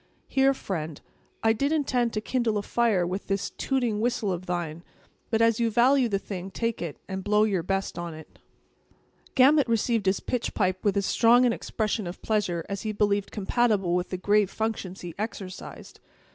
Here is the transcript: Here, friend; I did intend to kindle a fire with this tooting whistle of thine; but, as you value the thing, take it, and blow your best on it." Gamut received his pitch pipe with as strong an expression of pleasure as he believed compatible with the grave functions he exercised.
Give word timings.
Here, 0.27 0.55
friend; 0.55 0.99
I 1.43 1.53
did 1.53 1.71
intend 1.71 2.11
to 2.13 2.21
kindle 2.21 2.57
a 2.57 2.63
fire 2.63 3.05
with 3.05 3.27
this 3.27 3.51
tooting 3.51 4.01
whistle 4.01 4.31
of 4.31 4.47
thine; 4.47 4.81
but, 5.29 5.43
as 5.43 5.59
you 5.59 5.69
value 5.69 6.09
the 6.09 6.17
thing, 6.17 6.49
take 6.49 6.81
it, 6.81 6.97
and 7.07 7.23
blow 7.23 7.43
your 7.43 7.61
best 7.61 7.99
on 7.99 8.15
it." 8.15 8.39
Gamut 9.35 9.67
received 9.67 10.07
his 10.07 10.19
pitch 10.19 10.55
pipe 10.55 10.83
with 10.83 10.97
as 10.97 11.05
strong 11.05 11.45
an 11.45 11.53
expression 11.53 12.07
of 12.07 12.23
pleasure 12.23 12.65
as 12.67 12.81
he 12.81 12.91
believed 12.91 13.29
compatible 13.29 13.93
with 13.93 14.09
the 14.09 14.17
grave 14.17 14.49
functions 14.49 15.01
he 15.01 15.13
exercised. 15.19 15.99